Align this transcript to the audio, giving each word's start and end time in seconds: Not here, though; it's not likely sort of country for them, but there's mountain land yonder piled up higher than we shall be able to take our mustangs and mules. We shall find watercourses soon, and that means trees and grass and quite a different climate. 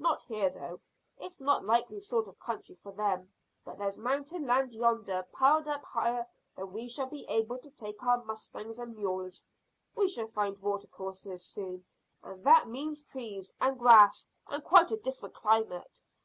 Not 0.00 0.20
here, 0.22 0.50
though; 0.50 0.80
it's 1.16 1.40
not 1.40 1.64
likely 1.64 2.00
sort 2.00 2.26
of 2.26 2.40
country 2.40 2.74
for 2.82 2.90
them, 2.90 3.32
but 3.64 3.78
there's 3.78 4.00
mountain 4.00 4.44
land 4.44 4.72
yonder 4.72 5.24
piled 5.30 5.68
up 5.68 5.84
higher 5.84 6.26
than 6.56 6.72
we 6.72 6.88
shall 6.88 7.06
be 7.06 7.24
able 7.28 7.58
to 7.58 7.70
take 7.70 8.02
our 8.02 8.20
mustangs 8.24 8.80
and 8.80 8.96
mules. 8.96 9.44
We 9.94 10.08
shall 10.08 10.26
find 10.26 10.58
watercourses 10.60 11.44
soon, 11.44 11.84
and 12.24 12.42
that 12.42 12.66
means 12.66 13.04
trees 13.04 13.52
and 13.60 13.78
grass 13.78 14.26
and 14.48 14.64
quite 14.64 14.90
a 14.90 14.96
different 14.96 15.36
climate. 15.36 16.00